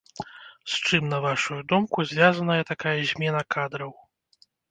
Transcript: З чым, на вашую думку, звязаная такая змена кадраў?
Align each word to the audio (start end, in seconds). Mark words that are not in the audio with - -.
З 0.19 0.73
чым, 0.85 1.03
на 1.13 1.19
вашую 1.25 1.57
думку, 1.75 2.07
звязаная 2.13 2.63
такая 2.71 2.97
змена 3.13 3.41
кадраў? 3.57 3.91